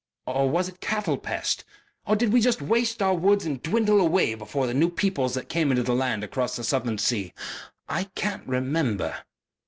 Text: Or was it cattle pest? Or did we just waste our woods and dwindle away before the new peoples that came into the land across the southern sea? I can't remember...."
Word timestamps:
Or 0.25 0.49
was 0.49 0.67
it 0.67 0.79
cattle 0.79 1.15
pest? 1.19 1.63
Or 2.07 2.15
did 2.15 2.33
we 2.33 2.41
just 2.41 2.59
waste 2.59 3.03
our 3.03 3.13
woods 3.13 3.45
and 3.45 3.61
dwindle 3.61 4.01
away 4.01 4.33
before 4.33 4.65
the 4.65 4.73
new 4.73 4.89
peoples 4.89 5.35
that 5.35 5.47
came 5.47 5.69
into 5.69 5.83
the 5.83 5.93
land 5.93 6.23
across 6.23 6.55
the 6.55 6.63
southern 6.63 6.97
sea? 6.97 7.35
I 7.87 8.05
can't 8.15 8.47
remember...." 8.47 9.15